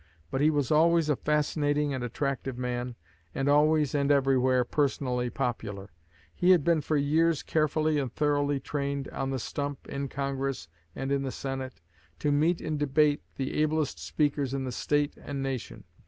[0.31, 2.95] But he was always a fascinating and attractive man,
[3.35, 5.91] and always and everywhere personally popular.
[6.33, 11.11] He had been for years carefully and thoroughly trained on the stump, in Congress, and
[11.11, 11.81] in the Senate,
[12.17, 15.83] to meet in debate the ablest speakers in the State and Nation.